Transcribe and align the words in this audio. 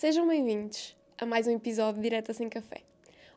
Sejam 0.00 0.26
bem-vindos 0.26 0.96
a 1.18 1.26
mais 1.26 1.46
um 1.46 1.50
episódio 1.50 1.96
de 1.96 2.08
Direta 2.08 2.32
Sem 2.32 2.48
Café. 2.48 2.80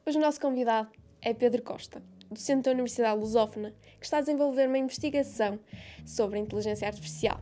Hoje 0.05 0.18
o 0.18 0.21
nosso 0.21 0.39
convidado 0.39 0.88
é 1.21 1.34
Pedro 1.34 1.62
Costa, 1.62 2.02
docente 2.32 2.63
da 2.63 2.71
Universidade 2.71 3.20
Lusófona, 3.20 3.75
que 4.00 4.05
está 4.05 4.20
a 4.20 4.21
desenvolver 4.21 4.70
uma 4.70 4.78
investigação 4.78 5.60
sobre 6.05 6.39
a 6.39 6.41
inteligência 6.41 6.88
artificial, 6.88 7.41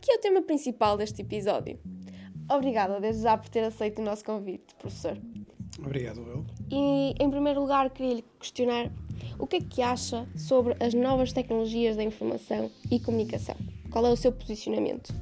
que 0.00 0.10
é 0.10 0.16
o 0.16 0.18
tema 0.18 0.42
principal 0.42 0.96
deste 0.96 1.22
episódio. 1.22 1.78
Obrigada 2.50 3.00
desde 3.00 3.22
já 3.22 3.38
por 3.38 3.48
ter 3.48 3.62
aceito 3.62 4.00
o 4.00 4.04
nosso 4.04 4.24
convite, 4.24 4.74
professor. 4.74 5.16
Obrigado, 5.78 6.20
eu. 6.22 6.44
E, 6.72 7.14
em 7.22 7.30
primeiro 7.30 7.60
lugar, 7.60 7.88
queria 7.90 8.14
lhe 8.14 8.24
questionar 8.40 8.90
o 9.38 9.46
que 9.46 9.58
é 9.58 9.60
que 9.60 9.80
acha 9.80 10.26
sobre 10.36 10.74
as 10.84 10.92
novas 10.92 11.32
tecnologias 11.32 11.96
da 11.96 12.02
informação 12.02 12.68
e 12.90 12.98
comunicação. 12.98 13.54
Qual 13.92 14.04
é 14.04 14.10
o 14.10 14.16
seu 14.16 14.32
posicionamento? 14.32 15.14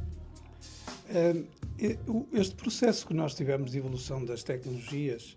Este 2.32 2.56
processo 2.56 3.06
que 3.06 3.14
nós 3.14 3.34
tivemos 3.34 3.70
de 3.70 3.78
evolução 3.78 4.24
das 4.24 4.42
tecnologias 4.42 5.37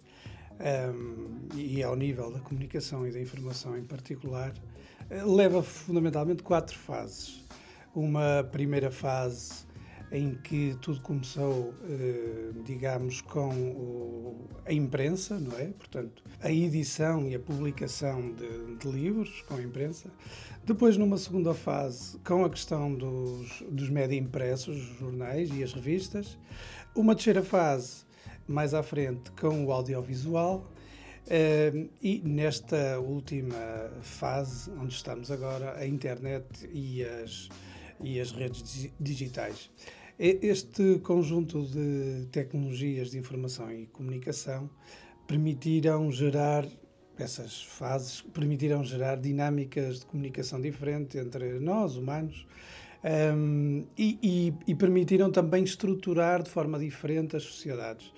um, 0.59 1.47
e 1.55 1.83
ao 1.83 1.95
nível 1.95 2.31
da 2.31 2.39
comunicação 2.39 3.05
e 3.05 3.11
da 3.11 3.19
informação 3.19 3.77
em 3.77 3.83
particular, 3.83 4.53
eh, 5.09 5.23
leva 5.23 5.61
fundamentalmente 5.61 6.41
quatro 6.41 6.77
fases. 6.77 7.43
Uma 7.93 8.47
primeira 8.51 8.89
fase 8.89 9.65
em 10.11 10.35
que 10.35 10.75
tudo 10.81 10.99
começou, 11.01 11.73
eh, 11.89 12.51
digamos, 12.65 13.21
com 13.21 14.35
a 14.65 14.73
imprensa, 14.73 15.39
não 15.39 15.57
é? 15.57 15.67
Portanto, 15.67 16.21
a 16.41 16.51
edição 16.51 17.27
e 17.29 17.35
a 17.35 17.39
publicação 17.39 18.33
de, 18.33 18.75
de, 18.75 18.91
livros 18.91 19.41
com 19.47 19.55
a 19.55 19.61
imprensa. 19.61 20.11
Depois, 20.65 20.97
numa 20.97 21.17
segunda 21.17 21.53
fase, 21.53 22.17
com 22.19 22.43
a 22.43 22.49
questão 22.49 22.93
dos, 22.93 23.63
dos 23.69 23.89
média 23.89 24.15
impressos, 24.15 24.75
os 24.75 24.99
jornais 24.99 25.49
e 25.53 25.63
as 25.63 25.73
revistas. 25.73 26.37
Uma 26.93 27.15
terceira 27.15 27.41
fase, 27.41 28.03
mais 28.45 28.73
à 28.73 28.83
frente, 28.83 29.31
com 29.31 29.65
o 29.65 29.71
audiovisual. 29.71 30.69
Uh, 31.27 31.89
e 32.01 32.19
nesta 32.25 32.99
última 32.99 33.91
fase, 34.01 34.69
onde 34.71 34.93
estamos 34.93 35.31
agora, 35.31 35.77
a 35.77 35.87
internet 35.87 36.69
e 36.73 37.03
as, 37.05 37.47
e 38.01 38.19
as 38.19 38.31
redes 38.31 38.91
digitais. 38.99 39.69
Este 40.23 40.99
conjunto 40.99 41.63
de 41.63 42.27
tecnologias 42.31 43.09
de 43.09 43.17
informação 43.17 43.71
e 43.71 43.87
comunicação 43.87 44.69
permitiram 45.25 46.11
gerar 46.11 46.63
essas 47.17 47.63
fases 47.63 48.21
permitiram 48.21 48.83
gerar 48.83 49.15
dinâmicas 49.15 50.01
de 50.01 50.05
comunicação 50.05 50.61
diferente 50.61 51.17
entre 51.17 51.59
nós, 51.59 51.95
humanos, 51.95 52.45
um, 53.35 53.83
e, 53.97 54.19
e, 54.21 54.53
e, 54.67 54.75
permitiram 54.75 55.31
também 55.31 55.63
estruturar 55.63 56.43
de 56.43 56.51
forma 56.51 56.77
diferente 56.77 57.35
as 57.35 57.41
sociedades. 57.41 58.13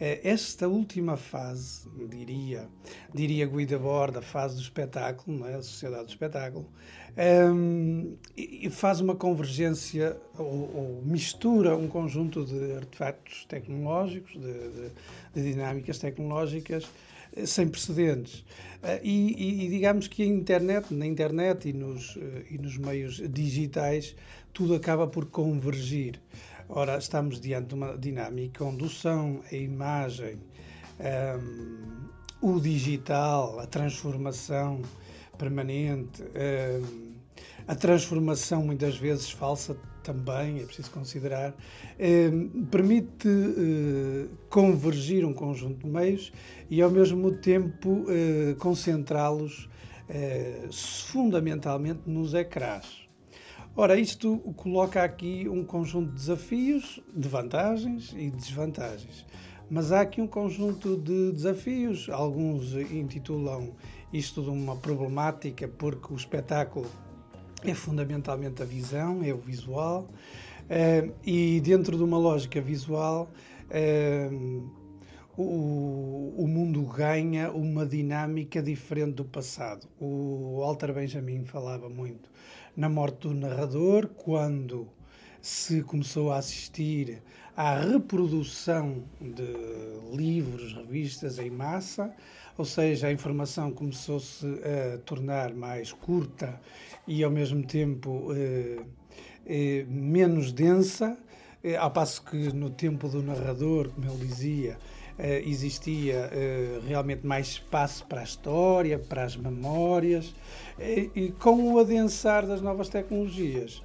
Eh, 0.00 0.20
esta 0.24 0.66
última 0.66 1.16
fase, 1.16 1.88
diria, 2.08 2.68
diria 3.14 3.46
Guida 3.46 3.76
a 3.76 4.22
fase 4.22 4.56
do 4.56 4.60
espetáculo, 4.60 5.38
não 5.38 5.48
é? 5.48 5.54
a 5.54 5.62
sociedade 5.62 6.04
do 6.04 6.10
espetáculo, 6.10 6.68
um, 7.16 8.16
e 8.36 8.68
faz 8.70 9.00
uma 9.00 9.14
convergência 9.14 10.16
ou, 10.36 10.44
ou, 10.46 11.02
mistura 11.04 11.76
um 11.76 11.86
conjunto 11.86 12.44
de 12.44 12.72
artefactos 12.72 13.44
tecnológicos, 13.44 14.32
de, 14.32 14.40
de, 14.40 14.90
de 15.32 15.52
dinâmicas 15.52 15.98
tecnológicas 16.00 16.88
eh, 17.36 17.46
sem 17.46 17.68
precedentes. 17.68 18.44
Eh, 18.82 19.00
e, 19.04 19.64
e, 19.64 19.68
digamos 19.68 20.08
que 20.08 20.24
a 20.24 20.26
internet, 20.26 20.92
na 20.92 21.06
internet 21.06 21.68
e 21.68 21.72
nos, 21.72 22.18
e 22.50 22.58
nos 22.58 22.76
meios 22.76 23.22
digitais, 23.30 24.16
tudo 24.52 24.74
acaba 24.74 25.06
por 25.06 25.26
convergir. 25.26 26.20
Ora, 26.68 26.96
estamos 26.96 27.38
diante 27.40 27.68
de 27.68 27.74
uma 27.74 27.96
dinâmica 27.98 28.64
onde 28.64 28.84
o 28.84 28.88
som, 28.88 29.42
a 29.52 29.54
imagem, 29.54 30.38
um, 30.98 32.08
o 32.40 32.58
digital, 32.58 33.60
a 33.60 33.66
transformação 33.66 34.80
permanente, 35.36 36.22
um, 36.22 37.12
a 37.68 37.74
transformação 37.74 38.62
muitas 38.62 38.96
vezes 38.96 39.30
falsa 39.30 39.76
também, 40.02 40.60
é 40.60 40.64
preciso 40.64 40.90
considerar, 40.90 41.54
eh, 41.98 42.30
permite 42.70 43.26
eh, 43.26 44.26
convergir 44.50 45.24
um 45.24 45.32
conjunto 45.32 45.86
de 45.86 45.90
meios 45.90 46.30
e, 46.68 46.82
ao 46.82 46.90
mesmo 46.90 47.32
tempo, 47.32 48.04
eh, 48.08 48.54
concentrá-los 48.58 49.68
eh, 50.08 50.68
fundamentalmente 50.70 52.02
nos 52.06 52.34
ecrãs. 52.34 53.03
Ora, 53.76 53.98
isto 53.98 54.38
coloca 54.56 55.02
aqui 55.02 55.48
um 55.48 55.64
conjunto 55.64 56.10
de 56.10 56.14
desafios, 56.14 57.00
de 57.12 57.28
vantagens 57.28 58.14
e 58.16 58.30
desvantagens. 58.30 59.26
Mas 59.68 59.90
há 59.90 60.02
aqui 60.02 60.20
um 60.20 60.28
conjunto 60.28 60.96
de 60.96 61.32
desafios, 61.32 62.08
alguns 62.08 62.72
intitulam 62.74 63.74
isto 64.12 64.42
de 64.42 64.48
uma 64.48 64.76
problemática 64.76 65.66
porque 65.66 66.12
o 66.12 66.16
espetáculo 66.16 66.86
é 67.64 67.74
fundamentalmente 67.74 68.62
a 68.62 68.64
visão, 68.64 69.24
é 69.24 69.34
o 69.34 69.38
visual, 69.38 70.08
uh, 70.70 71.12
e 71.24 71.60
dentro 71.60 71.96
de 71.96 72.02
uma 72.04 72.16
lógica 72.16 72.60
visual, 72.60 73.28
uh, 73.70 74.84
o, 75.36 76.32
o, 76.44 76.46
mundo 76.46 76.80
ganha 76.82 77.50
uma 77.50 77.84
dinâmica 77.84 78.62
diferente 78.62 79.14
do 79.14 79.24
passado. 79.24 79.88
O 79.98 80.60
Walter 80.60 80.92
Benjamin 80.92 81.44
falava 81.44 81.88
muito 81.88 82.30
na 82.76 82.88
morte 82.88 83.28
do 83.28 83.34
narrador, 83.34 84.08
quando 84.08 84.88
se 85.40 85.82
começou 85.82 86.32
a 86.32 86.38
assistir 86.38 87.22
à 87.56 87.78
reprodução 87.78 89.04
de 89.20 90.16
livros, 90.16 90.72
revistas 90.72 91.38
em 91.38 91.50
massa, 91.50 92.12
ou 92.56 92.64
seja, 92.64 93.08
a 93.08 93.12
informação 93.12 93.70
começou-se 93.70 94.46
a 94.46 94.98
tornar 94.98 95.52
mais 95.54 95.92
curta 95.92 96.60
e 97.06 97.22
ao 97.22 97.30
mesmo 97.30 97.64
tempo 97.64 98.28
eh, 98.32 98.80
eh, 99.46 99.84
menos 99.88 100.52
densa, 100.52 101.18
eh, 101.62 101.76
ao 101.76 101.90
passo 101.90 102.24
que 102.24 102.52
no 102.52 102.70
tempo 102.70 103.08
do 103.08 103.22
narrador, 103.22 103.90
como 103.90 104.10
ele 104.10 104.26
dizia, 104.26 104.78
existia 105.18 106.28
eh, 106.32 106.80
realmente 106.86 107.26
mais 107.26 107.46
espaço 107.46 108.04
para 108.06 108.20
a 108.20 108.24
história, 108.24 108.98
para 108.98 109.24
as 109.24 109.36
memórias, 109.36 110.34
eh, 110.78 111.08
e 111.14 111.30
com 111.30 111.72
o 111.72 111.78
adensar 111.78 112.46
das 112.46 112.60
novas 112.60 112.88
tecnologias. 112.88 113.82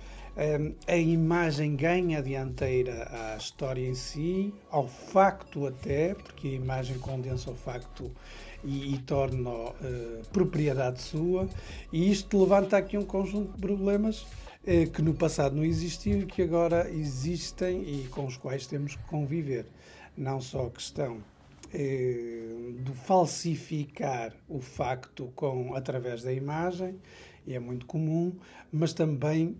A 0.87 0.95
imagem 0.95 1.75
ganha 1.75 2.23
dianteira 2.23 3.09
à 3.11 3.35
história 3.35 3.85
em 3.85 3.93
si, 3.93 4.53
ao 4.71 4.87
facto 4.87 5.67
até, 5.67 6.13
porque 6.13 6.47
a 6.47 6.51
imagem 6.51 6.97
condensa 6.97 7.51
o 7.51 7.55
facto 7.55 8.09
e, 8.63 8.93
e 8.93 8.97
torna 8.99 9.49
uh, 9.49 9.73
propriedade 10.31 11.01
sua, 11.01 11.49
e 11.91 12.09
isto 12.09 12.41
levanta 12.41 12.77
aqui 12.77 12.97
um 12.97 13.03
conjunto 13.03 13.51
de 13.51 13.59
problemas 13.59 14.25
que 14.93 15.01
no 15.01 15.13
passado 15.13 15.55
não 15.55 15.65
existiam 15.65 16.19
e 16.19 16.25
que 16.25 16.41
agora 16.41 16.89
existem 16.91 17.81
e 17.81 18.07
com 18.09 18.25
os 18.25 18.37
quais 18.37 18.67
temos 18.67 18.95
que 18.95 19.03
conviver. 19.03 19.65
Não 20.19 20.41
só 20.41 20.65
a 20.65 20.69
questão 20.69 21.23
uh, 21.73 22.71
do 22.73 22.93
falsificar 22.93 24.35
o 24.49 24.59
facto 24.59 25.31
com, 25.33 25.73
através 25.73 26.21
da 26.23 26.33
imagem, 26.33 26.99
e 27.47 27.55
é 27.55 27.59
muito 27.59 27.85
comum, 27.85 28.33
mas 28.71 28.93
também 28.93 29.55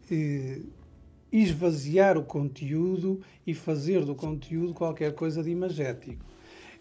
esvaziar 1.32 2.18
o 2.18 2.24
conteúdo 2.24 3.22
e 3.48 3.54
fazer 3.54 4.04
do 4.04 4.14
conteúdo 4.14 4.74
qualquer 4.74 5.16
coisa 5.16 5.42
de 5.42 5.50
imagético. 5.50 6.24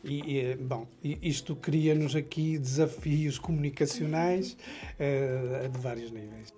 E, 0.03 0.39
e 0.39 0.57
bom, 0.57 0.87
isto 1.03 1.57
cria-nos 1.57 2.15
aqui 2.15 2.59
desafios 2.59 3.39
comunicacionais 3.39 4.57
uh, 4.95 5.69
de 5.69 5.79
vários 5.79 6.11
níveis. 6.11 6.53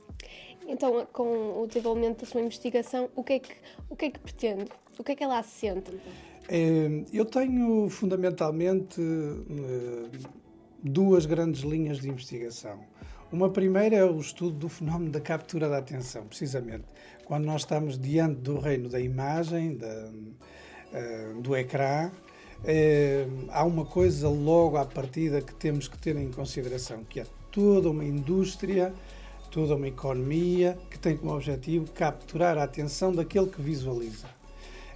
Então, 0.67 1.07
com 1.13 1.63
o 1.63 1.67
desenvolvimento 1.67 2.21
da 2.21 2.27
sua 2.27 2.41
investigação, 2.41 3.11
o 3.17 3.25
que 3.25 3.33
é 3.35 3.39
que, 3.41 3.53
o 3.89 3.97
que, 3.97 4.05
é 4.07 4.11
que 4.11 4.21
pretende? 4.21 4.71
O 4.99 5.03
que 5.03 5.13
é 5.13 5.17
que 5.17 5.25
ela 5.25 5.39
assenta? 5.39 5.91
Uh, 5.91 6.30
eu 7.13 7.25
tenho 7.25 7.89
fundamentalmente 7.89 9.01
uh, 9.01 10.11
duas 10.83 11.27
grandes 11.27 11.63
linhas 11.63 12.01
de 12.01 12.09
investigação. 12.09 12.81
Uma 13.31 13.49
primeira 13.49 13.95
é 13.95 14.05
o 14.05 14.19
estudo 14.19 14.57
do 14.57 14.69
fenómeno 14.69 15.13
da 15.13 15.21
captura 15.21 15.69
da 15.69 15.79
atenção, 15.79 16.27
precisamente. 16.27 16.85
Quando 17.25 17.45
nós 17.45 17.63
estamos 17.63 17.97
diante 17.97 18.41
do 18.41 18.59
reino 18.59 18.89
da 18.89 18.99
imagem, 18.99 19.77
da, 19.77 20.11
do 21.41 21.57
ecrã, 21.57 22.11
é, 22.65 23.27
há 23.51 23.65
uma 23.65 23.85
coisa 23.85 24.29
logo 24.29 24.77
à 24.77 24.85
partida 24.85 25.41
que 25.41 25.55
temos 25.55 25.87
que 25.87 25.97
ter 25.97 26.17
em 26.17 26.31
consideração, 26.31 27.05
que 27.05 27.21
é 27.21 27.27
toda 27.51 27.89
uma 27.89 28.05
indústria, 28.05 28.93
toda 29.51 29.77
uma 29.77 29.89
economia 29.89 30.77
que 30.91 30.99
tem 30.99 31.17
como 31.17 31.35
objetivo 31.35 31.91
capturar 31.93 32.59
a 32.59 32.65
atenção 32.65 33.13
daquele 33.13 33.47
que 33.47 33.63
visualiza. 33.63 34.40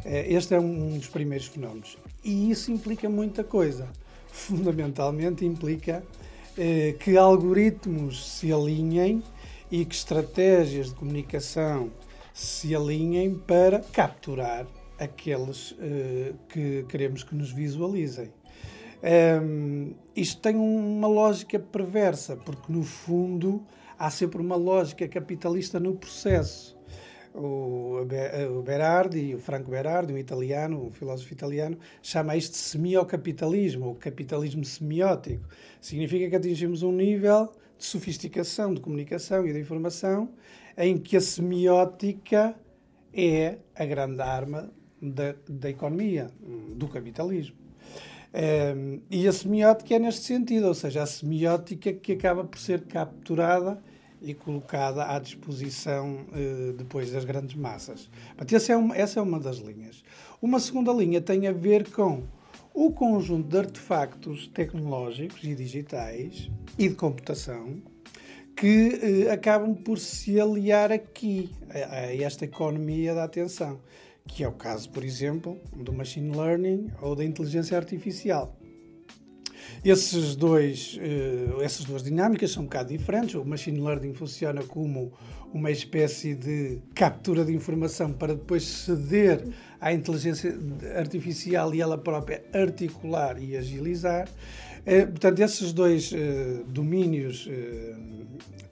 É, 0.05 0.33
este 0.33 0.55
é 0.55 0.61
um 0.61 0.97
dos 0.99 1.09
primeiros 1.09 1.47
fenómenos. 1.47 1.99
E 2.23 2.51
isso 2.51 2.73
implica 2.73 3.09
muita 3.09 3.45
coisa. 3.45 3.89
Fundamentalmente 4.29 5.45
implica 5.45 6.03
é, 6.57 6.93
que 6.93 7.17
algoritmos 7.17 8.39
se 8.39 8.53
alinhem 8.53 9.23
e 9.71 9.85
que 9.85 9.95
estratégias 9.95 10.89
de 10.89 10.95
comunicação 10.95 11.91
se 12.33 12.75
alinhem 12.75 13.35
para 13.35 13.81
capturar 13.81 14.67
aqueles 14.99 15.73
uh, 15.73 16.35
que 16.49 16.85
queremos 16.89 17.23
que 17.23 17.35
nos 17.35 17.51
visualizem. 17.51 18.33
Um, 19.43 19.95
isto 20.17 20.41
tem 20.41 20.57
uma 20.57 21.09
lógica 21.09 21.59
perversa, 21.59 22.37
porque 22.37 22.73
no 22.73 22.83
fundo 22.83 23.63
há 23.99 24.11
sempre 24.11 24.41
uma 24.41 24.57
lógica 24.57 25.07
capitalista 25.07 25.79
no 25.79 25.95
processo. 25.95 26.74
O, 27.35 28.07
o 28.57 28.63
Berardi, 28.63 29.35
o 29.35 29.39
Franco 29.39 29.69
Berardi, 29.69 30.13
um 30.13 30.19
italiano, 30.19 30.87
um 30.87 30.91
filósofo 30.93 31.33
italiano, 31.33 31.77
chama 32.01 32.37
isto 32.37 32.53
de 32.53 32.59
semiocapitalismo, 32.59 33.87
ou 33.87 33.95
capitalismo 33.97 34.65
semiótico. 34.65 35.45
Significa 35.81 36.31
que 36.31 36.37
atingimos 36.37 36.85
um 36.85 36.93
nível 36.93 37.51
de 37.77 37.85
sofisticação 37.85 38.73
de 38.73 38.81
comunicação 38.81 39.45
e 39.47 39.53
de 39.53 39.59
informação 39.59 40.29
em 40.79 40.97
que 40.97 41.17
a 41.17 41.21
semiótica 41.21 42.55
é 43.13 43.59
a 43.75 43.85
grande 43.85 44.21
arma 44.21 44.71
da, 45.03 45.35
da 45.49 45.71
economia, 45.71 46.31
do 46.77 46.87
capitalismo. 46.87 47.57
Um, 48.35 49.01
e 49.09 49.29
a 49.29 49.33
semiótica 49.33 49.95
é 49.95 49.99
neste 49.99 50.23
sentido, 50.23 50.67
ou 50.67 50.75
seja, 50.75 51.03
a 51.03 51.07
semiótica 51.07 51.93
que 51.93 52.13
acaba 52.13 52.45
por 52.45 52.59
ser 52.59 52.83
capturada 52.83 53.81
e 54.25 54.35
colocada 54.35 55.05
à 55.07 55.19
disposição 55.19 56.27
uh, 56.33 56.73
depois 56.73 57.13
das 57.13 57.25
grandes 57.25 57.55
massas. 57.55 58.09
Mas 58.37 58.53
essa 58.53 58.73
é, 58.73 58.77
uma, 58.77 58.97
essa 58.97 59.21
é 59.21 59.23
uma 59.23 59.39
das 59.39 59.59
linhas. 59.59 60.03
Uma 60.41 60.59
segunda 60.59 60.93
linha 60.93 61.21
tem 61.21 61.47
a 61.47 61.53
ver 61.53 61.91
com 61.91 62.25
o 62.73 62.91
conjunto 62.91 63.49
de 63.49 63.59
artefactos 63.59 64.49
tecnológicos 64.49 65.45
e 65.45 65.55
digitais 65.55 66.51
e 66.79 66.89
de 66.89 66.95
computação 66.95 67.83
que 68.57 69.27
uh, 69.29 69.33
acabam 69.33 69.75
por 69.75 69.99
se 69.99 70.41
aliar 70.41 70.91
aqui 70.91 71.51
a, 71.71 71.97
a 71.97 72.17
esta 72.17 72.45
economia 72.45 73.15
da 73.15 73.25
atenção 73.25 73.81
que 74.27 74.43
é 74.43 74.49
o 74.49 74.53
caso, 74.53 74.89
por 74.91 75.05
exemplo, 75.05 75.61
do 75.77 75.93
machine 75.93 76.35
learning 76.35 76.91
ou 77.01 77.15
da 77.15 77.25
inteligência 77.25 77.77
artificial. 77.77 78.57
Esses 79.85 80.35
dois, 80.35 80.99
uh, 80.99 81.61
essas 81.61 81.85
duas 81.85 82.03
dinâmicas 82.03 82.53
são 82.53 82.63
um 82.63 82.67
bocado 82.67 82.89
diferentes. 82.89 83.35
O 83.35 83.45
machine 83.45 83.79
learning 83.81 84.15
funciona 84.15 84.63
como 84.63 85.13
uma 85.53 85.71
espécie 85.71 86.35
de 86.35 86.81
captura 86.95 87.45
de 87.45 87.53
informação 87.53 88.13
para 88.13 88.35
depois 88.35 88.65
ceder 88.65 89.47
à 89.81 89.93
inteligência 89.93 90.59
artificial 90.97 91.75
e 91.75 91.83
ela 91.83 91.99
própria 91.99 92.43
articular 92.55 93.41
e 93.43 93.57
agilizar. 93.57 94.27
Uh, 94.87 95.07
portanto, 95.09 95.41
esses 95.41 95.73
dois 95.73 96.13
uh, 96.13 96.65
domínios 96.67 97.49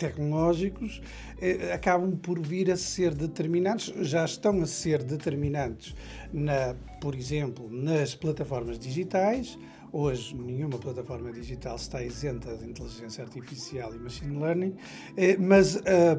tecnológicos 0.02 1.00
eh, 1.40 1.72
acabam 1.72 2.16
por 2.16 2.40
vir 2.40 2.70
a 2.70 2.76
ser 2.76 3.14
determinantes, 3.14 3.92
já 4.00 4.24
estão 4.24 4.60
a 4.60 4.66
ser 4.66 5.02
determinantes, 5.02 5.94
na, 6.32 6.74
por 7.00 7.14
exemplo, 7.14 7.68
nas 7.70 8.14
plataformas 8.14 8.78
digitais. 8.78 9.58
Hoje, 9.94 10.34
nenhuma 10.34 10.78
plataforma 10.78 11.30
digital 11.30 11.76
está 11.76 12.02
isenta 12.02 12.56
de 12.56 12.64
inteligência 12.64 13.22
artificial 13.22 13.94
e 13.94 13.98
machine 13.98 14.40
learning, 14.40 14.74
eh, 15.18 15.36
mas 15.36 15.76
uh, 15.76 16.18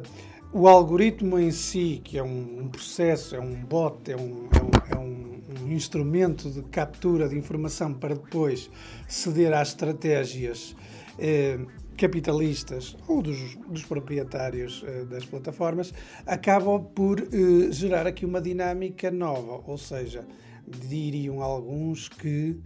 o 0.53 0.67
algoritmo 0.67 1.39
em 1.39 1.49
si, 1.49 1.99
que 2.03 2.19
é 2.19 2.23
um, 2.23 2.59
um 2.59 2.69
processo, 2.69 3.35
é 3.35 3.39
um 3.39 3.55
bot, 3.55 4.11
é 4.11 4.15
um, 4.15 4.47
é 4.51 4.95
um, 4.95 4.95
é 4.95 4.99
um, 4.99 5.41
um 5.63 5.71
instrumento 5.71 6.51
de 6.51 6.61
captura 6.61 7.27
de 7.27 7.35
informação 7.35 7.95
para 7.95 8.13
depois 8.13 8.69
ceder 9.07 9.51
às 9.53 9.69
estratégias 9.69 10.75
eh, 11.17 11.57
capitalistas 11.97 12.95
ou 13.07 13.23
dos, 13.23 13.55
dos 13.67 13.83
proprietários 13.85 14.83
uh, 14.83 15.05
das 15.05 15.25
plataformas 15.25 15.93
acabam 16.25 16.83
por 16.83 17.19
uh, 17.19 17.71
gerar 17.71 18.07
aqui 18.07 18.25
uma 18.25 18.41
dinâmica 18.41 19.11
nova, 19.11 19.61
ou 19.65 19.77
seja, 19.77 20.25
diriam 20.67 21.41
alguns 21.41 22.07
que 22.07 22.59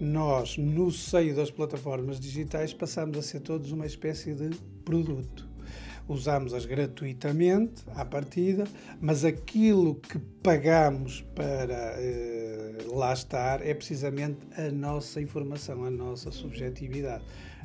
nós, 0.00 0.56
no 0.56 0.90
seio 0.90 1.34
das 1.34 1.50
plataformas 1.50 2.18
digitais, 2.18 2.72
passamos 2.72 3.16
a 3.18 3.22
ser 3.22 3.40
todos 3.40 3.72
uma 3.72 3.86
espécie 3.86 4.34
de 4.34 4.50
produto. 4.84 5.48
Usamos-as 6.08 6.66
gratuitamente 6.66 7.82
à 7.94 8.04
partida, 8.04 8.64
mas 9.00 9.24
aquilo 9.24 9.94
que 9.94 10.18
pagamos 10.42 11.24
para 11.34 11.96
uh, 11.96 12.96
lá 12.96 13.12
estar 13.12 13.64
é 13.64 13.72
precisamente 13.72 14.38
a 14.56 14.70
nossa 14.72 15.20
informação, 15.20 15.84
a 15.84 15.90
nossa 15.90 16.32
subjetividade 16.32 17.22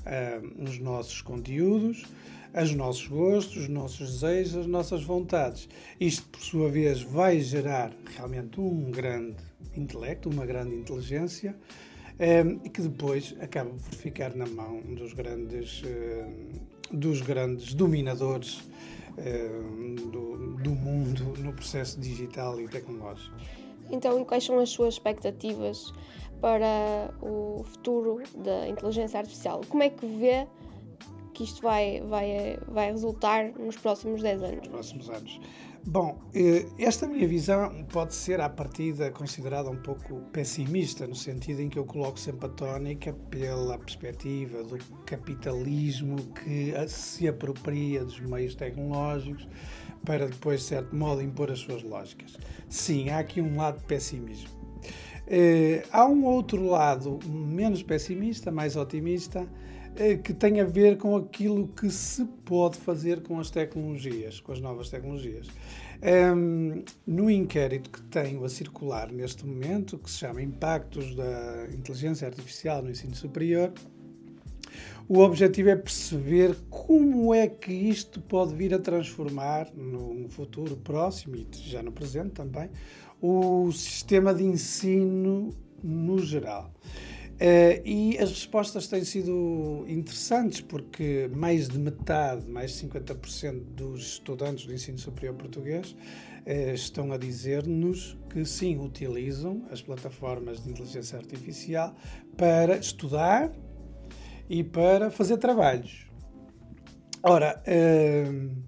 uh, 0.08 0.64
os 0.64 0.80
nossos 0.80 1.22
conteúdos, 1.22 2.06
os 2.54 2.74
nossos 2.74 3.08
gostos, 3.08 3.58
os 3.58 3.70
nossos 3.70 4.14
desejos, 4.14 4.56
as 4.58 4.68
nossas 4.68 5.04
vontades. 5.04 5.68
Isto, 6.00 6.28
por 6.30 6.42
sua 6.42 6.70
vez, 6.70 7.02
vai 7.02 7.40
gerar 7.40 7.92
realmente 8.16 8.60
um 8.60 8.90
grande 8.90 9.36
intelecto, 9.76 10.30
uma 10.30 10.46
grande 10.46 10.76
inteligência, 10.76 11.56
e 12.64 12.70
que 12.70 12.82
depois 12.82 13.36
acaba 13.40 13.70
por 13.70 13.94
ficar 13.96 14.36
na 14.36 14.48
mão 14.48 14.82
dos 14.82 15.14
grandes, 15.14 15.84
dos 16.92 17.22
grandes 17.22 17.76
dominadores 17.76 18.64
do, 20.12 20.58
do 20.58 20.72
mundo 20.72 21.36
no 21.38 21.54
processo 21.54 22.00
digital 22.00 22.60
e 22.60 22.68
tecnológico. 22.68 23.36
Então, 23.92 24.26
quais 24.26 24.44
são 24.44 24.58
as 24.58 24.70
suas 24.70 24.96
expectativas 24.96 25.94
para 26.42 27.14
o 27.22 27.64
futuro 27.64 28.22
da 28.36 28.68
inteligência 28.68 29.20
artificial. 29.20 29.62
Como 29.68 29.84
é 29.84 29.90
que 29.90 30.06
vê 30.06 30.48
que 31.34 31.44
isto 31.44 31.62
vai, 31.62 32.02
vai, 32.02 32.58
vai 32.68 32.92
resultar 32.92 33.52
nos 33.54 33.78
próximos 33.78 34.22
10 34.22 34.44
anos? 34.44 34.58
Nos 34.58 34.68
próximos 34.68 35.10
anos. 35.10 35.42
Bom, 35.90 36.20
eh, 36.36 36.66
esta 36.78 37.08
minha 37.08 37.26
visão 37.26 37.72
pode 37.86 38.14
ser, 38.14 38.42
à 38.42 38.50
partida, 38.50 39.10
considerada 39.10 39.70
um 39.70 39.78
pouco 39.78 40.20
pessimista, 40.34 41.08
no 41.08 41.16
sentido 41.16 41.62
em 41.62 41.70
que 41.70 41.80
eu 41.80 41.86
coloco 41.86 42.20
sempre 42.20 42.46
a 42.46 42.50
tónica 42.50 43.14
pela 43.30 43.78
perspectiva 43.78 44.66
do 44.66 44.78
capitalismo 45.06 46.18
que 46.34 46.74
se 46.90 47.26
apropria 47.26 48.04
dos 48.04 48.20
meios 48.20 48.54
tecnológicos 48.54 49.48
para 50.04 50.28
depois, 50.28 50.60
de 50.60 50.66
certo 50.66 50.94
modo, 50.94 51.22
impor 51.22 51.50
as 51.50 51.60
suas 51.60 51.82
lógicas. 51.84 52.36
Sim, 52.68 53.10
há 53.10 53.20
aqui 53.20 53.40
um 53.40 53.56
lado 53.56 53.80
de 53.80 53.86
pessimismo. 53.86 54.50
Eh, 55.26 55.86
há 55.90 56.06
um 56.06 56.26
outro 56.26 56.66
lado 56.66 57.18
menos 57.26 57.82
pessimista, 57.82 58.52
mais 58.52 58.76
otimista, 58.76 59.48
que 60.24 60.34
tem 60.34 60.60
a 60.60 60.66
ver 60.66 60.98
com 60.98 61.16
aquilo 61.16 61.68
que 61.70 61.90
se 61.90 62.26
pode 62.46 62.78
fazer 62.78 63.22
com 63.22 63.40
as 63.40 63.50
tecnologias, 63.50 64.40
com 64.40 64.52
as 64.52 64.60
novas 64.60 64.90
tecnologias. 64.90 65.48
Um, 66.02 66.84
no 67.08 67.30
inquérito 67.30 67.90
que 67.90 68.02
tenho 68.04 68.44
a 68.44 68.50
circular 68.50 69.12
neste 69.12 69.46
momento, 69.46 69.98
que 69.98 70.10
se 70.10 70.20
chama 70.20 70.42
Impactos 70.42 71.16
da 71.16 71.68
Inteligência 71.74 72.28
Artificial 72.28 72.84
no 72.84 72.92
Ensino 72.92 73.16
Superior, 73.16 73.74
o 75.10 75.20
objetivo 75.20 75.70
é 75.70 75.76
perceber 75.76 76.56
como 76.70 77.34
é 77.34 77.48
que 77.48 77.72
isto 77.72 78.20
pode 78.22 78.54
vir 78.54 78.74
a 78.74 78.80
transformar 78.80 79.72
no 79.74 80.28
futuro 80.30 80.76
próximo 80.78 81.36
e 81.38 81.48
já 81.52 81.82
no 81.82 81.92
presente 81.92 82.32
também 82.32 82.70
o 83.22 83.72
sistema 83.72 84.34
de 84.34 84.44
ensino 84.44 85.56
no 85.82 86.20
geral. 86.20 86.74
Uh, 87.38 87.86
e 87.86 88.18
as 88.18 88.32
respostas 88.32 88.88
têm 88.88 89.04
sido 89.04 89.86
interessantes 89.88 90.60
porque 90.60 91.30
mais 91.36 91.68
de 91.68 91.78
metade, 91.78 92.50
mais 92.50 92.72
de 92.72 92.88
50% 92.88 93.60
dos 93.76 94.02
estudantes 94.14 94.66
do 94.66 94.74
ensino 94.74 94.98
superior 94.98 95.36
português 95.36 95.92
uh, 95.92 96.74
estão 96.74 97.12
a 97.12 97.18
dizer-nos 97.18 98.18
que 98.32 98.44
sim, 98.44 98.80
utilizam 98.80 99.68
as 99.70 99.84
plataformas 99.84 100.64
de 100.64 100.72
inteligência 100.72 101.20
artificial 101.20 101.96
para 102.36 102.78
estudar 102.78 103.54
e 104.50 104.64
para 104.64 105.12
fazer 105.12 105.38
trabalhos. 105.38 106.08
Ora, 107.22 107.62
uh, 107.68 108.64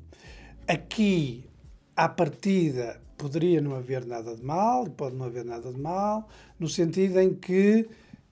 aqui, 0.68 1.44
à 1.96 2.08
partida, 2.08 3.02
poderia 3.18 3.62
não 3.62 3.76
haver 3.76 4.06
nada 4.06 4.36
de 4.36 4.44
mal, 4.44 4.86
pode 4.86 5.16
não 5.16 5.26
haver 5.26 5.44
nada 5.44 5.74
de 5.74 5.80
mal, 5.80 6.30
no 6.60 6.68
sentido 6.70 7.20
em 7.20 7.34
que 7.34 7.90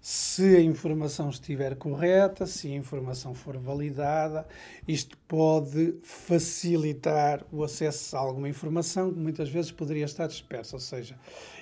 se 0.09 0.55
a 0.55 0.61
informação 0.61 1.29
estiver 1.29 1.75
correta, 1.75 2.45
se 2.45 2.71
a 2.71 2.75
informação 2.77 3.33
for 3.33 3.57
validada, 3.57 4.47
isto 4.87 5.17
pode 5.27 5.95
facilitar 6.01 7.43
o 7.51 7.61
acesso 7.61 8.15
a 8.15 8.19
alguma 8.21 8.47
informação 8.47 9.11
que 9.11 9.19
muitas 9.19 9.49
vezes 9.49 9.69
poderia 9.69 10.05
estar 10.05 10.25
dispersa, 10.27 10.77
ou 10.77 10.79
seja, 10.79 11.19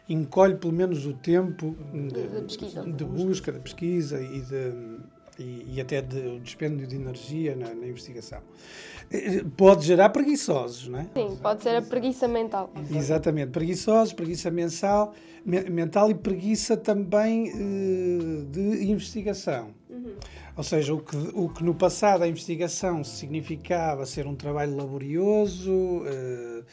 encolhe 0.07 0.53
pelo 0.57 0.73
menos 0.73 1.07
o 1.07 1.13
tempo 1.15 1.75
de, 1.91 2.83
de, 2.83 2.93
de 2.93 3.03
busca, 3.03 3.51
de 3.51 3.59
pesquisa 3.61 4.21
e 4.21 4.39
de 4.41 4.99
e, 5.39 5.75
e 5.75 5.81
até 5.81 6.01
de 6.01 6.39
dispêndio 6.39 6.87
de 6.87 6.95
energia 6.95 7.55
na, 7.55 7.73
na, 7.73 7.87
investigação. 7.87 8.39
Eh, 9.11 9.43
pode 9.55 9.85
gerar 9.85 10.09
preguiçosos, 10.09 10.87
não 10.87 10.99
é? 10.99 11.07
Sim, 11.13 11.37
pode 11.41 11.63
ser 11.63 11.75
a 11.75 11.81
preguiça 11.81 12.27
mental. 12.27 12.71
Exatamente, 12.91 13.51
preguiçosos, 13.51 14.13
preguiça 14.13 14.49
mensal, 14.49 15.13
me, 15.45 15.61
mental 15.69 16.09
e 16.09 16.15
preguiça 16.15 16.75
também 16.75 17.51
uh, 17.51 18.45
de 18.45 18.85
investigação. 18.85 19.69
Uhum. 19.89 20.15
Ou 20.57 20.63
seja, 20.63 20.93
o 20.93 20.99
que, 20.99 21.17
o 21.33 21.49
que 21.49 21.63
no 21.63 21.75
passado 21.75 22.23
a 22.23 22.27
investigação 22.27 23.03
significava 23.03 24.05
ser 24.05 24.25
um 24.25 24.35
trabalho 24.35 24.75
laborioso, 24.75 25.71
uh, 25.71 26.65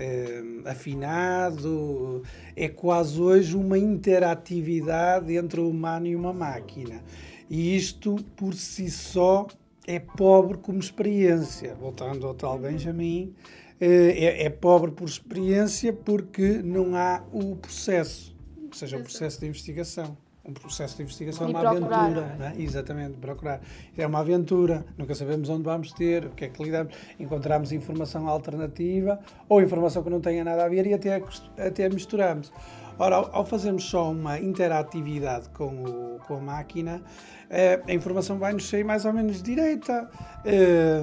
eh, 0.00 0.42
afinado, 0.64 2.22
é 2.54 2.68
quase 2.68 3.20
hoje 3.20 3.56
uma 3.56 3.78
interatividade 3.78 5.34
entre 5.34 5.60
o 5.60 5.68
humano 5.68 6.06
e 6.06 6.14
uma 6.14 6.32
máquina. 6.32 7.02
E 7.48 7.76
isto, 7.76 8.16
por 8.36 8.54
si 8.54 8.90
só, 8.90 9.46
é 9.86 9.98
pobre 9.98 10.58
como 10.58 10.78
experiência. 10.78 11.74
Voltando 11.74 12.26
ao 12.26 12.34
tal 12.34 12.58
Benjamin, 12.58 13.34
eh, 13.80 14.14
é, 14.16 14.44
é 14.44 14.50
pobre 14.50 14.90
por 14.90 15.08
experiência 15.08 15.92
porque 15.92 16.62
não 16.62 16.94
há 16.94 17.24
o 17.32 17.56
processo, 17.56 18.36
ou 18.66 18.74
seja, 18.74 18.98
o 18.98 19.02
processo 19.02 19.40
de 19.40 19.46
investigação 19.46 20.16
um 20.48 20.52
processo 20.54 20.96
de 20.96 21.02
investigação 21.02 21.46
é 21.46 21.50
uma 21.50 21.60
procurar. 21.60 22.00
aventura. 22.00 22.36
Não 22.38 22.46
é? 22.46 22.54
Exatamente, 22.58 23.18
procurar. 23.18 23.60
É 23.96 24.06
uma 24.06 24.20
aventura, 24.20 24.84
nunca 24.96 25.14
sabemos 25.14 25.48
onde 25.50 25.62
vamos 25.62 25.92
ter, 25.92 26.24
o 26.24 26.30
que 26.30 26.46
é 26.46 26.48
que 26.48 26.62
lidamos. 26.62 26.94
Encontramos 27.20 27.70
informação 27.70 28.26
alternativa 28.26 29.20
ou 29.48 29.60
informação 29.60 30.02
que 30.02 30.08
não 30.08 30.20
tenha 30.20 30.42
nada 30.42 30.64
a 30.64 30.68
ver 30.68 30.86
e 30.86 30.94
até, 30.94 31.22
até 31.58 31.88
misturamos. 31.90 32.50
Ora, 32.98 33.16
ao, 33.16 33.36
ao 33.36 33.44
fazermos 33.44 33.84
só 33.84 34.10
uma 34.10 34.40
interatividade 34.40 35.50
com, 35.50 35.66
o, 35.66 36.18
com 36.26 36.36
a 36.36 36.40
máquina, 36.40 37.02
eh, 37.50 37.80
a 37.86 37.92
informação 37.92 38.38
vai-nos 38.38 38.68
sair 38.68 38.84
mais 38.84 39.04
ou 39.04 39.12
menos 39.12 39.42
direita. 39.42 40.10
Eh, 40.44 41.02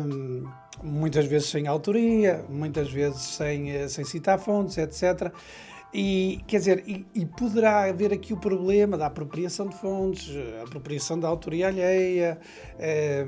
muitas 0.83 1.25
vezes 1.25 1.49
sem 1.49 1.67
autoria, 1.67 2.43
muitas 2.49 2.91
vezes 2.91 3.21
sem, 3.21 3.71
eh, 3.71 3.87
sem 3.87 4.03
citar 4.03 4.39
fontes, 4.39 4.77
etc. 4.77 5.31
E, 5.97 6.41
quer 6.45 6.57
dizer, 6.57 6.83
e, 6.85 7.05
e, 7.15 7.25
poderá 7.25 7.85
haver 7.85 8.11
aqui 8.11 8.33
o 8.33 8.37
problema 8.37 8.97
da 8.97 9.05
apropriação 9.05 9.69
de 9.69 9.77
fontes, 9.77 10.29
apropriação 10.61 11.17
da 11.17 11.29
autoria 11.29 11.69
alheia, 11.69 12.37
eh, 12.77 13.25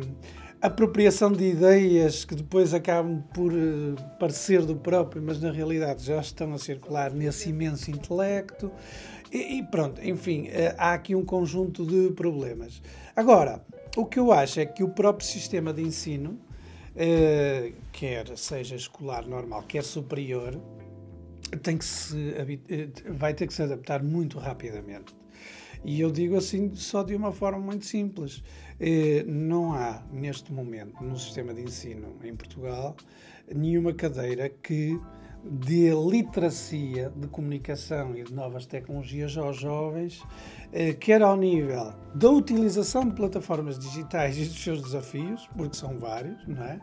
apropriação 0.62 1.32
de 1.32 1.46
ideias 1.46 2.26
que 2.26 2.36
depois 2.36 2.74
acabam 2.74 3.24
por 3.34 3.54
eh, 3.54 3.96
parecer 4.20 4.66
do 4.66 4.76
próprio, 4.76 5.22
mas 5.22 5.40
na 5.40 5.50
realidade 5.50 6.04
já 6.04 6.20
estão 6.20 6.54
a 6.54 6.58
circular 6.58 7.14
nesse 7.14 7.52
imenso 7.52 7.90
intelecto. 7.90 8.70
E, 9.32 9.60
e 9.60 9.64
pronto, 9.64 10.02
enfim, 10.06 10.50
eh, 10.50 10.76
há 10.78 10.92
aqui 10.92 11.16
um 11.16 11.24
conjunto 11.24 11.86
de 11.86 12.12
problemas. 12.16 12.82
Agora, 13.16 13.64
o 13.96 14.06
que 14.06 14.20
eu 14.20 14.34
acho 14.34 14.60
é 14.60 14.66
que 14.66 14.84
o 14.84 14.90
próprio 14.90 15.26
sistema 15.26 15.72
de 15.72 15.84
ensino, 15.84 16.38
eh, 16.98 17.72
quer 17.94 18.38
seja 18.38 18.76
escolar 18.76 19.26
normal, 19.26 19.64
quer 19.64 19.86
superior, 19.86 20.60
tem 21.62 21.78
que 21.78 21.86
se, 21.86 22.34
eh, 22.70 22.90
vai 23.12 23.34
ter 23.34 23.48
que 23.48 23.54
se 23.54 23.64
adaptar 23.64 24.04
muito 24.04 24.38
rapidamente. 24.38 25.16
E 25.86 26.02
eu 26.02 26.12
digo 26.12 26.36
assim 26.36 26.74
só 26.76 27.04
de 27.04 27.16
uma 27.16 27.32
forma 27.32 27.60
muito 27.60 27.86
simples. 27.86 28.44
Eh, 28.80 29.24
não 29.28 29.74
há, 29.74 30.04
neste 30.12 30.52
momento, 30.52 31.04
no 31.04 31.18
sistema 31.18 31.54
de 31.54 31.62
ensino 31.62 32.16
em 32.24 32.36
Portugal, 32.36 32.96
nenhuma 33.54 33.94
cadeira 33.94 34.50
que 34.50 35.00
dê 35.44 35.92
literacia 35.94 37.14
de 37.16 37.28
comunicação 37.28 38.18
e 38.18 38.24
de 38.24 38.34
novas 38.34 38.66
tecnologias 38.66 39.38
aos 39.38 39.58
jovens, 39.58 40.22
eh, 40.74 40.94
quer 40.94 41.22
ao 41.22 41.38
nível 41.38 41.94
da 42.14 42.30
utilização 42.30 43.08
de 43.08 43.14
plataformas 43.16 43.80
digitais 43.80 44.38
e 44.38 44.46
dos 44.46 44.62
seus 44.62 44.82
desafios, 44.82 45.48
porque 45.56 45.78
são 45.78 45.98
vários, 45.98 46.46
não 46.48 46.64
é? 46.64 46.80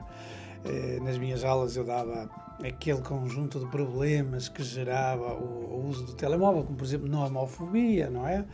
Nas 1.03 1.19
minhas 1.19 1.45
aulas 1.45 1.77
eu 1.77 1.85
dava 1.85 2.27
aquele 2.63 3.01
conjunto 3.01 3.59
de 3.59 3.67
problemas 3.67 4.49
que 4.49 4.63
gerava 4.63 5.35
o, 5.35 5.75
o, 5.75 5.87
uso 5.89 6.05
do 6.05 6.15
telemóvel, 6.15 6.65
como 6.65 6.77
por 6.77 6.85
exemplo 6.85 7.09
nomofobia, 7.09 8.09
não 8.09 8.27
é? 8.27 8.45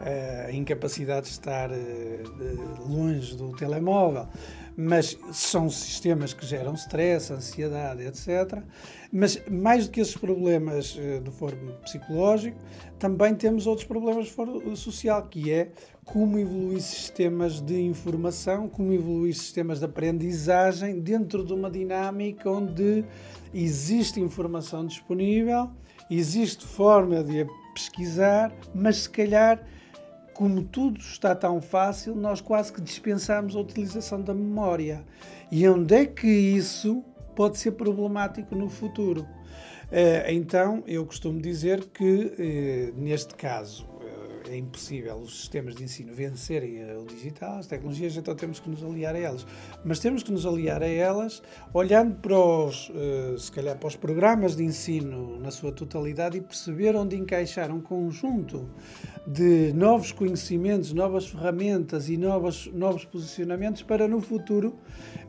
Eh, 0.00 0.46
a 0.48 0.52
incapacidade 0.52 1.26
de 1.26 1.32
estar 1.32 1.70
eh, 1.72 2.22
longe 2.86 3.36
do 3.36 3.50
telemóvel. 3.52 4.28
Mas 4.76 5.18
são 5.32 5.68
sistemas 5.68 6.32
que 6.32 6.46
geram 6.46 6.74
stress, 6.74 7.32
ansiedade, 7.32 8.04
etc. 8.04 8.62
Mas 9.12 9.42
mais 9.50 9.88
do 9.88 9.92
que 9.92 10.00
esses 10.00 10.16
problemas 10.16 10.96
eh, 10.96 11.18
de 11.18 11.30
forma 11.32 11.72
psicológico, 11.82 12.58
também 12.98 13.34
temos 13.34 13.66
outros 13.66 13.86
problemas 13.86 14.26
de 14.26 14.32
forma 14.32 14.76
social, 14.76 15.26
que 15.28 15.52
é 15.52 15.72
como 16.04 16.38
evoluir 16.38 16.80
sistemas 16.80 17.60
de 17.60 17.80
informação, 17.80 18.68
como 18.68 18.92
evoluir 18.92 19.34
sistemas 19.34 19.78
de 19.80 19.84
aprendizagem 19.84 21.00
dentro 21.00 21.44
de 21.44 21.52
uma 21.52 21.70
dinâmica 21.70 22.50
onde 22.50 23.04
existe 23.52 24.20
informação 24.20 24.86
disponível, 24.86 25.70
existe 26.10 26.66
forma 26.66 27.22
de 27.22 27.42
a 27.42 27.46
pesquisar, 27.74 28.52
mas 28.74 29.02
se 29.02 29.10
calhar, 29.10 29.62
como 30.34 30.62
tudo 30.62 31.00
está 31.00 31.34
tão 31.34 31.60
fácil, 31.60 32.14
nós 32.14 32.40
quase 32.40 32.72
que 32.72 32.80
dispensamos 32.80 33.56
a 33.56 33.60
utilização 33.60 34.20
da 34.20 34.34
memória. 34.34 35.04
E 35.50 35.66
onde 35.68 35.94
é 35.94 36.06
que 36.06 36.26
isso 36.26 37.04
pode 37.34 37.58
ser 37.58 37.72
problemático 37.72 38.54
no 38.54 38.68
futuro? 38.68 39.26
Eh, 39.90 40.34
então, 40.34 40.82
eu 40.86 41.04
costumo 41.06 41.40
dizer 41.40 41.86
que, 41.86 42.32
eh, 42.38 42.92
neste 42.96 43.34
caso, 43.34 43.86
é 44.50 44.56
impossível 44.56 45.16
os 45.16 45.40
sistemas 45.40 45.74
de 45.74 45.84
ensino 45.84 46.12
vencerem 46.12 46.78
o 46.96 47.04
digital, 47.04 47.58
as 47.58 47.66
tecnologias, 47.66 48.16
então 48.16 48.34
temos 48.34 48.60
que 48.60 48.68
nos 48.68 48.82
aliar 48.82 49.14
a 49.14 49.18
elas. 49.18 49.46
Mas 49.84 49.98
temos 49.98 50.22
que 50.22 50.32
nos 50.32 50.46
aliar 50.46 50.82
a 50.82 50.88
elas 50.88 51.42
olhando 51.72 52.16
para 52.16 52.38
os, 52.38 52.90
eh, 52.94 53.36
se 53.38 53.52
calhar, 53.52 53.76
para 53.78 53.88
os 53.88 53.96
programas 53.96 54.56
de 54.56 54.64
ensino 54.64 55.38
na 55.38 55.50
sua 55.50 55.72
totalidade 55.72 56.38
e 56.38 56.40
perceber 56.40 56.96
onde 56.96 57.16
encaixar 57.16 57.70
um 57.70 57.80
conjunto 57.80 58.68
de 59.26 59.72
novos 59.74 60.12
conhecimentos, 60.12 60.92
novas 60.92 61.28
ferramentas 61.28 62.08
e 62.08 62.16
novos, 62.16 62.70
novos 62.72 63.04
posicionamentos 63.04 63.82
para 63.82 64.08
no 64.08 64.20
futuro 64.20 64.76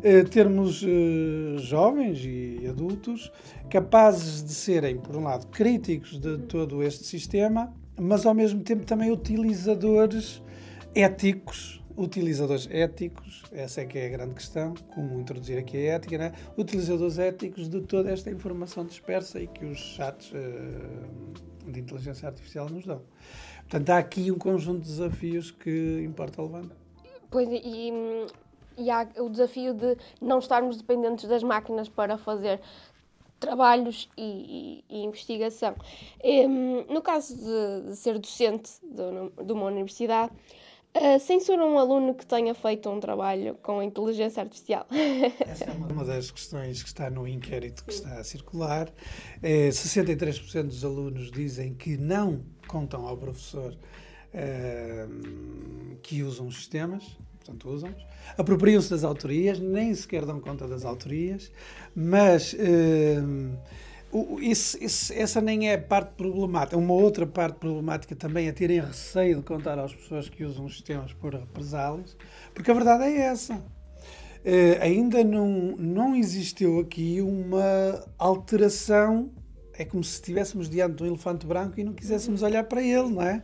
eh, 0.01 0.23
termos 0.23 0.83
eh, 0.83 1.57
jovens 1.57 2.19
e 2.23 2.65
adultos 2.67 3.31
capazes 3.69 4.43
de 4.43 4.53
serem, 4.53 4.97
por 4.97 5.15
um 5.15 5.23
lado, 5.23 5.47
críticos 5.47 6.19
de 6.19 6.37
todo 6.39 6.81
este 6.81 7.03
sistema 7.03 7.73
mas 7.99 8.25
ao 8.25 8.33
mesmo 8.33 8.63
tempo 8.63 8.85
também 8.85 9.11
utilizadores 9.11 10.41
éticos, 10.95 11.83
utilizadores 11.97 12.67
éticos, 12.71 13.43
essa 13.51 13.81
é 13.81 13.85
que 13.85 13.97
é 13.97 14.07
a 14.07 14.09
grande 14.09 14.35
questão, 14.35 14.73
como 14.93 15.19
introduzir 15.19 15.57
aqui 15.57 15.77
a 15.77 15.95
ética, 15.95 16.17
né? 16.17 16.33
utilizadores 16.57 17.19
éticos 17.19 17.67
de 17.69 17.81
toda 17.81 18.09
esta 18.09 18.31
informação 18.31 18.85
dispersa 18.85 19.39
e 19.39 19.47
que 19.47 19.65
os 19.65 19.77
chats 19.77 20.31
uh, 20.31 21.71
de 21.71 21.79
inteligência 21.79 22.27
artificial 22.27 22.69
nos 22.69 22.85
dão. 22.85 23.01
Portanto, 23.61 23.89
há 23.89 23.97
aqui 23.97 24.31
um 24.31 24.37
conjunto 24.37 24.81
de 24.81 24.87
desafios 24.87 25.51
que 25.51 26.01
importa 26.03 26.41
levantar. 26.41 26.75
Pois, 27.29 27.47
e, 27.51 27.91
e 28.77 28.89
há 28.89 29.07
o 29.17 29.29
desafio 29.29 29.73
de 29.73 29.97
não 30.21 30.39
estarmos 30.39 30.77
dependentes 30.77 31.27
das 31.27 31.43
máquinas 31.43 31.87
para 31.87 32.17
fazer 32.17 32.59
trabalhos 33.39 34.09
e, 34.17 34.83
e, 34.89 34.97
e 34.97 35.03
investigação. 35.03 35.75
Um, 36.23 36.85
no 36.93 37.01
caso 37.01 37.35
de, 37.35 37.89
de, 37.89 37.95
ser 37.95 38.19
docente 38.19 38.71
de, 38.83 39.45
de 39.45 39.53
uma 39.53 39.65
universidade, 39.65 40.31
uh, 40.95 41.19
censura 41.19 41.65
um 41.65 41.77
aluno 41.77 42.13
que 42.13 42.25
tenha 42.25 42.53
feito 42.53 42.89
um 42.89 42.99
trabalho 42.99 43.55
com 43.61 43.81
inteligência 43.81 44.43
artificial? 44.43 44.85
Essa 45.39 45.65
é 45.65 45.71
uma 45.71 46.03
das 46.03 46.31
questões 46.31 46.83
que 46.83 46.89
está 46.89 47.09
no 47.09 47.27
inquérito 47.27 47.83
que 47.85 47.93
está 47.93 48.19
a 48.19 48.23
circular. 48.23 48.91
É, 49.41 49.69
63% 49.69 50.63
dos 50.63 50.83
alunos 50.83 51.31
dizem 51.31 51.73
que 51.73 51.97
não 51.97 52.43
contam 52.67 53.07
ao 53.07 53.17
professor 53.17 53.73
uh, 54.33 55.95
que 56.01 56.21
usam 56.23 56.47
os 56.47 56.55
sistemas 56.55 57.17
portanto 57.49 57.69
usam 57.69 57.95
apropriam-se 58.37 58.89
das 58.89 59.03
autorias, 59.03 59.59
nem 59.59 59.93
sequer 59.93 60.25
dão 60.25 60.39
conta 60.39 60.67
das 60.67 60.85
autorias, 60.85 61.51
mas 61.95 62.53
uh, 62.53 63.57
esse, 64.41 64.83
esse, 64.83 65.13
essa 65.13 65.41
nem 65.41 65.69
é 65.69 65.77
parte 65.77 66.11
problemática. 66.15 66.77
Uma 66.77 66.93
outra 66.93 67.25
parte 67.25 67.57
problemática 67.57 68.15
também 68.15 68.47
é 68.47 68.51
terem 68.51 68.79
receio 68.79 69.37
de 69.37 69.43
contar 69.43 69.77
às 69.79 69.93
pessoas 69.93 70.29
que 70.29 70.43
usam 70.43 70.65
os 70.65 70.73
sistemas 70.73 71.13
por 71.13 71.33
represálias, 71.33 72.15
porque 72.53 72.71
a 72.71 72.73
verdade 72.73 73.03
é 73.03 73.17
essa. 73.17 73.55
Uh, 73.55 74.81
ainda 74.81 75.23
não, 75.23 75.75
não 75.77 76.15
existiu 76.15 76.79
aqui 76.79 77.21
uma 77.21 78.05
alteração 78.17 79.29
é 79.79 79.85
como 79.85 80.03
se 80.03 80.15
estivéssemos 80.15 80.69
diante 80.69 80.97
de 80.97 81.03
um 81.03 81.07
elefante 81.07 81.47
branco 81.47 81.79
e 81.79 81.85
não 81.85 81.93
quiséssemos 81.93 82.43
olhar 82.43 82.65
para 82.65 82.83
ele, 82.83 83.09
não 83.09 83.21
é? 83.21 83.41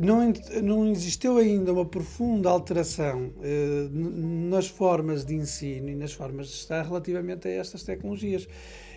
Não, 0.00 0.32
não 0.62 0.88
existiu 0.88 1.38
ainda 1.38 1.72
uma 1.72 1.84
profunda 1.84 2.48
alteração 2.48 3.32
eh, 3.42 3.88
nas 3.90 4.68
formas 4.68 5.24
de 5.24 5.34
ensino 5.34 5.88
e 5.88 5.96
nas 5.96 6.12
formas 6.12 6.46
de 6.46 6.54
estar 6.54 6.84
relativamente 6.84 7.48
a 7.48 7.50
estas 7.50 7.82
tecnologias. 7.82 8.46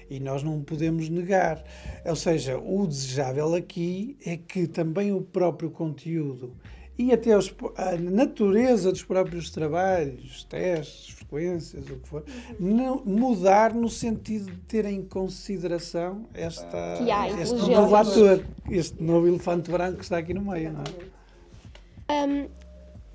E 0.08 0.20
nós 0.20 0.44
não 0.44 0.62
podemos 0.62 1.10
negar. 1.10 1.63
Ou 2.06 2.15
seja, 2.15 2.60
o 2.60 2.86
desejável 2.86 3.56
aqui 3.56 4.15
é 4.24 4.38
que 4.38 4.68
também 4.68 5.12
o 5.12 5.22
próprio 5.22 5.72
conteúdo 5.72 6.54
e 6.97 7.11
até 7.11 7.37
os, 7.37 7.53
a 7.75 7.97
natureza 7.97 8.91
dos 8.91 9.03
próprios 9.03 9.49
trabalhos, 9.49 10.43
testes, 10.45 11.09
frequências, 11.09 11.83
o 11.89 11.97
que 11.97 12.07
for, 12.07 12.23
não, 12.59 13.03
mudar 13.05 13.73
no 13.73 13.89
sentido 13.89 14.51
de 14.51 14.57
ter 14.59 14.85
em 14.85 15.03
consideração 15.03 16.25
esta, 16.33 16.99
este 17.41 17.55
novo 17.69 17.95
ator, 17.95 18.45
este 18.69 19.03
novo 19.03 19.27
elefante 19.27 19.69
branco 19.69 19.97
que 19.97 20.03
está 20.03 20.17
aqui 20.17 20.33
no 20.33 20.41
meio. 20.41 20.71
Não 20.71 20.83
é? 20.83 22.25
Um, 22.25 22.49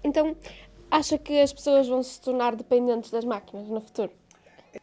então, 0.04 0.36
acha 0.90 1.16
que 1.16 1.40
as 1.40 1.52
pessoas 1.52 1.88
vão 1.88 2.02
se 2.02 2.20
tornar 2.20 2.56
dependentes 2.56 3.10
das 3.10 3.24
máquinas 3.24 3.68
no 3.68 3.80
futuro? 3.80 4.10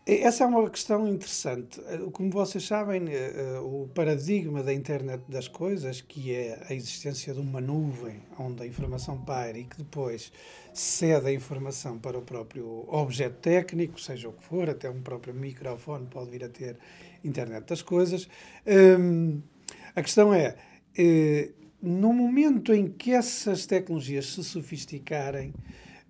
Essa 0.06 0.44
é 0.44 0.48
uma 0.48 0.70
questão 0.70 1.08
interessante. 1.08 1.80
Como 2.12 2.30
vocês 2.30 2.66
sabem, 2.66 3.06
eh, 3.08 3.60
o 3.62 3.88
paradigma 3.94 4.62
da 4.62 4.74
internet 4.74 5.22
das 5.30 5.48
coisas, 5.48 6.02
que 6.02 6.34
é 6.34 6.66
a 6.70 6.74
existência 6.74 7.34
de 7.34 7.40
uma 7.40 7.62
nuvem 7.62 8.22
onde 8.38 8.64
a 8.64 8.66
informação 8.66 9.18
paira 9.18 9.58
e 9.58 9.64
que 9.64 9.78
depois 9.78 10.32
cede 10.74 11.28
a 11.28 11.32
informação 11.32 11.98
para 12.00 12.18
o 12.18 12.22
próprio 12.22 12.86
objeto 12.88 13.38
técnico, 13.40 14.00
seja 14.00 14.28
o 14.28 14.34
que 14.34 14.44
for, 14.44 14.70
até 14.70 14.90
um 14.90 15.02
próprio 15.02 15.34
microfone 15.34 16.06
pode 16.08 16.32
vir 16.32 16.44
a 16.44 16.50
ter 16.50 16.78
internet 17.24 17.66
das 17.66 17.82
coisas. 17.82 18.28
Hum, 18.66 19.42
a 19.96 20.02
questão 20.02 20.34
é, 20.34 20.56
eh, 20.98 21.52
no 21.82 22.12
momento 22.12 22.74
em 22.74 22.88
que 22.88 23.12
essas 23.12 23.66
tecnologias 23.66 24.34
se 24.34 24.44
sofisticarem, 24.44 25.54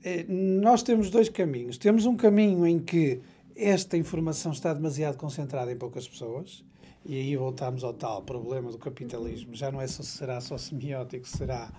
eh, 0.03 0.25
nós 0.27 0.81
temos 0.81 1.09
dois 1.09 1.29
caminhos. 1.29 1.77
Temos 1.77 2.05
um 2.05 2.15
caminho 2.15 2.65
em 2.65 2.79
que 2.79 3.21
esta 3.57 3.97
informação 3.97 4.51
está 4.51 4.73
demasiado 4.73 5.17
concentrada 5.17 5.71
em 5.71 5.77
poucas 5.77 6.07
pessoas, 6.07 6.63
e 7.05 7.15
aí 7.15 7.35
voltamos 7.35 7.83
ao 7.83 7.93
tal 7.93 8.21
problema 8.21 8.71
do 8.71 8.77
capitalismo. 8.77 9.55
Já 9.55 9.71
não 9.71 9.81
é 9.81 9.87
só, 9.87 10.03
será 10.03 10.41
só 10.41 10.57
semiótico, 10.57 11.27
será 11.27 11.71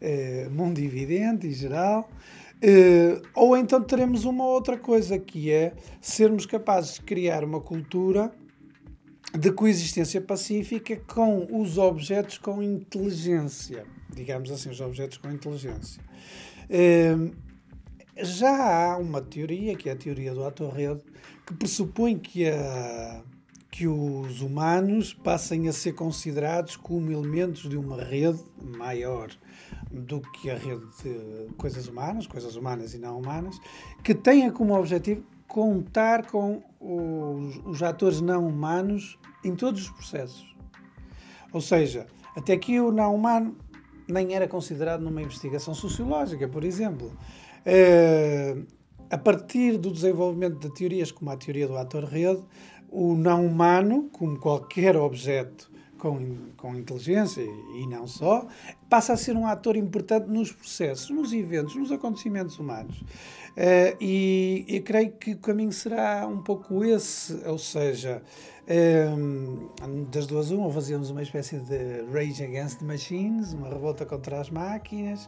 eh, 0.00 0.48
mundividente 0.50 1.46
e 1.46 1.52
geral. 1.52 2.08
Eh, 2.60 3.20
ou 3.34 3.56
então 3.56 3.82
teremos 3.82 4.24
uma 4.24 4.44
outra 4.44 4.78
coisa, 4.78 5.18
que 5.18 5.50
é 5.50 5.74
sermos 6.00 6.44
capazes 6.44 6.94
de 6.94 7.02
criar 7.02 7.44
uma 7.44 7.60
cultura 7.60 8.30
de 9.36 9.50
coexistência 9.50 10.20
pacífica 10.20 10.96
com 10.96 11.48
os 11.50 11.78
objetos 11.78 12.38
com 12.38 12.62
inteligência. 12.62 13.86
Digamos 14.14 14.50
assim, 14.50 14.68
os 14.68 14.80
objetos 14.80 15.16
com 15.18 15.30
inteligência. 15.30 16.02
Eh, 16.68 17.16
já 18.16 18.92
há 18.92 18.96
uma 18.96 19.20
teoria, 19.20 19.76
que 19.76 19.88
é 19.88 19.92
a 19.92 19.96
teoria 19.96 20.34
do 20.34 20.44
ator-rede, 20.44 21.02
que 21.46 21.54
pressupõe 21.54 22.18
que, 22.18 22.48
a, 22.48 23.22
que 23.70 23.86
os 23.86 24.40
humanos 24.40 25.12
passem 25.12 25.68
a 25.68 25.72
ser 25.72 25.92
considerados 25.92 26.76
como 26.76 27.10
elementos 27.10 27.68
de 27.68 27.76
uma 27.76 28.02
rede 28.02 28.42
maior 28.78 29.30
do 29.90 30.20
que 30.20 30.50
a 30.50 30.56
rede 30.56 30.84
de 31.02 31.52
coisas 31.56 31.88
humanas, 31.88 32.26
coisas 32.26 32.56
humanas 32.56 32.94
e 32.94 32.98
não 32.98 33.18
humanas, 33.18 33.58
que 34.02 34.14
tenha 34.14 34.50
como 34.52 34.78
objetivo 34.78 35.24
contar 35.46 36.26
com 36.26 36.62
os, 36.80 37.60
os 37.64 37.82
atores 37.82 38.20
não 38.20 38.46
humanos 38.46 39.18
em 39.44 39.54
todos 39.54 39.82
os 39.82 39.90
processos. 39.90 40.54
Ou 41.52 41.60
seja, 41.60 42.06
até 42.36 42.52
aqui 42.52 42.80
o 42.80 42.90
não 42.90 43.14
humano 43.14 43.56
nem 44.08 44.34
era 44.34 44.46
considerado 44.48 45.02
numa 45.02 45.22
investigação 45.22 45.74
sociológica, 45.74 46.48
por 46.48 46.64
exemplo. 46.64 47.16
Uh, 47.66 48.66
a 49.10 49.18
partir 49.18 49.78
do 49.78 49.90
desenvolvimento 49.90 50.58
de 50.58 50.74
teorias 50.74 51.10
como 51.10 51.30
a 51.30 51.36
teoria 51.36 51.66
do 51.66 51.76
ator-rede, 51.76 52.42
o 52.90 53.14
não 53.14 53.46
humano, 53.46 54.08
como 54.12 54.38
qualquer 54.38 54.96
objeto 54.96 55.70
com, 56.04 56.50
com 56.58 56.76
inteligência 56.76 57.40
e 57.40 57.86
não 57.86 58.06
só, 58.06 58.46
passa 58.90 59.14
a 59.14 59.16
ser 59.16 59.34
um 59.38 59.46
ator 59.46 59.74
importante 59.74 60.28
nos 60.28 60.52
processos, 60.52 61.08
nos 61.08 61.32
eventos, 61.32 61.74
nos 61.76 61.90
acontecimentos 61.90 62.58
humanos. 62.58 63.00
Uh, 63.00 63.96
e 63.98 64.66
eu 64.68 64.82
creio 64.82 65.12
que 65.12 65.32
o 65.32 65.38
caminho 65.38 65.72
será 65.72 66.26
um 66.26 66.42
pouco 66.42 66.84
esse, 66.84 67.32
ou 67.46 67.56
seja, 67.56 68.20
um, 69.16 70.04
das 70.10 70.26
duas 70.26 70.50
uma, 70.50 70.66
ou 70.66 70.72
fazíamos 70.72 71.08
uma 71.08 71.22
espécie 71.22 71.58
de 71.58 72.02
Rage 72.12 72.44
Against 72.44 72.80
the 72.80 72.84
Machines, 72.84 73.54
uma 73.54 73.70
revolta 73.70 74.04
contra 74.04 74.40
as 74.40 74.50
máquinas, 74.50 75.26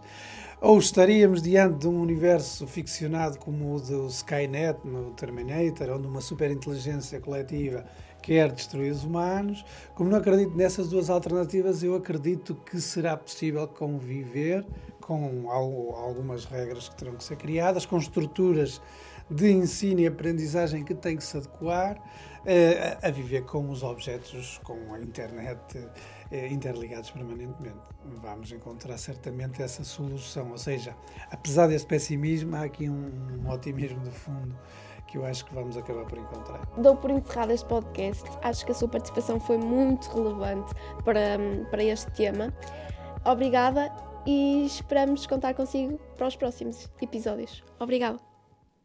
ou 0.61 0.79
estaríamos 0.79 1.41
diante 1.41 1.79
de 1.79 1.89
um 1.89 2.03
universo 2.03 2.67
ficcionado 2.67 3.39
como 3.39 3.75
o 3.75 3.81
do 3.81 4.09
Skynet 4.09 4.79
no 4.85 5.13
Terminator, 5.13 5.97
onde 5.97 6.07
uma 6.07 6.21
superinteligência 6.21 7.19
coletiva 7.19 7.87
quer 8.27 8.51
destruir 8.51 8.91
os 8.91 9.05
humanos. 9.05 9.65
Como 9.95 10.11
não 10.11 10.19
acredito 10.19 10.57
nessas 10.57 10.89
duas 10.89 11.09
alternativas, 11.09 11.85
eu 11.85 11.95
acredito 11.95 12.57
que 12.57 12.81
será 12.81 13.17
possível 13.17 13.69
conviver 13.69 14.67
com 15.01 15.49
algumas 15.49 16.45
regras 16.45 16.89
que 16.89 16.97
terão 16.97 17.15
que 17.15 17.23
ser 17.23 17.37
criadas, 17.37 17.87
com 17.87 17.97
estruturas 17.97 18.83
de 19.31 19.53
ensino 19.53 20.01
e 20.01 20.07
aprendizagem 20.09 20.85
que 20.85 20.95
têm 20.95 21.17
que 21.17 21.23
se 21.23 21.37
adequar 21.37 21.97
uh, 21.99 23.07
a 23.07 23.11
viver 23.11 23.45
com 23.45 23.71
os 23.71 23.85
objetos, 23.85 24.59
com 24.65 24.93
a 24.93 25.01
internet 25.01 25.79
uh, 25.79 26.47
interligados 26.51 27.13
permanentemente. 27.13 27.79
Vamos 28.21 28.51
encontrar 28.51 28.99
certamente 28.99 29.63
essa 29.63 29.85
solução. 29.85 30.51
Ou 30.51 30.59
seja, 30.59 30.97
apesar 31.31 31.69
desse 31.69 31.87
pessimismo, 31.87 32.57
há 32.57 32.65
aqui 32.65 32.91
um 32.91 33.49
otimismo 33.49 34.01
de 34.01 34.11
fundo 34.11 34.57
que 35.07 35.19
eu 35.19 35.25
acho 35.25 35.45
que 35.45 35.55
vamos 35.55 35.77
acabar 35.77 36.05
por 36.05 36.19
encontrar. 36.19 36.61
Dou 36.77 36.97
por 36.97 37.11
encerrado 37.11 37.53
este 37.53 37.67
podcast. 37.67 38.25
Acho 38.43 38.65
que 38.65 38.73
a 38.73 38.75
sua 38.75 38.89
participação 38.89 39.39
foi 39.41 39.59
muito 39.59 40.09
relevante 40.11 40.75
para, 41.05 41.39
para 41.71 41.83
este 41.83 42.11
tema. 42.13 42.53
Obrigada 43.25 43.93
e 44.27 44.67
esperamos 44.67 45.27
contar 45.27 45.55
consigo 45.55 45.99
para 46.17 46.27
os 46.27 46.37
próximos 46.37 46.91
episódios. 47.01 47.63
Obrigada. 47.79 48.36